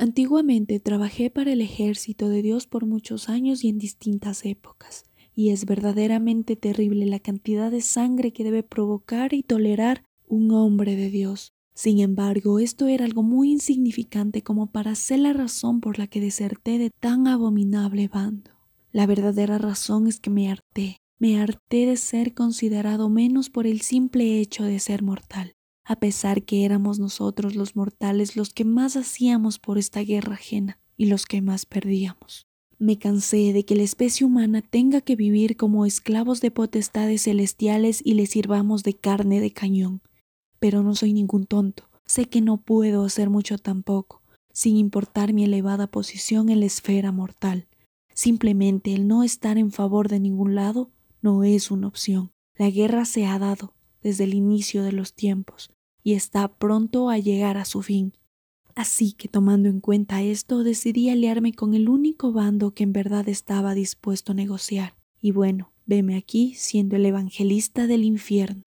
[0.00, 5.02] Antiguamente trabajé para el ejército de Dios por muchos años y en distintas épocas,
[5.34, 10.94] y es verdaderamente terrible la cantidad de sangre que debe provocar y tolerar un hombre
[10.94, 11.52] de Dios.
[11.74, 16.20] Sin embargo, esto era algo muy insignificante como para ser la razón por la que
[16.20, 18.52] deserté de tan abominable bando.
[18.92, 23.80] La verdadera razón es que me harté, me harté de ser considerado menos por el
[23.80, 25.57] simple hecho de ser mortal
[25.88, 30.78] a pesar que éramos nosotros los mortales los que más hacíamos por esta guerra ajena
[30.98, 32.46] y los que más perdíamos.
[32.78, 38.02] Me cansé de que la especie humana tenga que vivir como esclavos de potestades celestiales
[38.04, 40.02] y le sirvamos de carne de cañón.
[40.60, 44.20] Pero no soy ningún tonto, sé que no puedo hacer mucho tampoco,
[44.52, 47.66] sin importar mi elevada posición en la esfera mortal.
[48.12, 50.90] Simplemente el no estar en favor de ningún lado
[51.22, 52.30] no es una opción.
[52.58, 55.70] La guerra se ha dado desde el inicio de los tiempos,
[56.08, 58.14] y está pronto a llegar a su fin.
[58.74, 63.28] Así que tomando en cuenta esto, decidí aliarme con el único bando que en verdad
[63.28, 64.94] estaba dispuesto a negociar.
[65.20, 68.62] Y bueno, veme aquí siendo el evangelista del infierno.